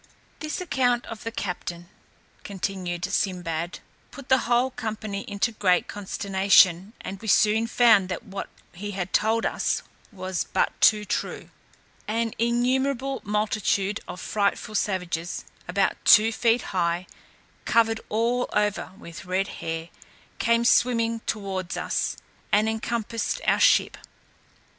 [0.39, 1.87] This account of the captain,
[2.43, 8.49] continued Sinbad put the whole company into great consternation and we soon found that what
[8.73, 11.51] he had told us was but too true;
[12.07, 17.05] an innumerable multitude of frightful savages, about two feet high,
[17.65, 19.89] covered all over with red hair,
[20.39, 22.17] came swimming towards us,
[22.51, 23.97] and encompassed our ship.